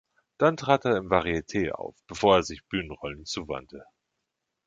Dann 0.39 0.57
trat 0.57 0.85
er 0.85 0.97
im 0.97 1.11
Varieté 1.11 1.73
auf, 1.73 1.95
bevor 2.07 2.37
er 2.37 2.41
sich 2.43 2.65
Bühnenrollen 2.65 3.27
zuwandte. 3.27 3.85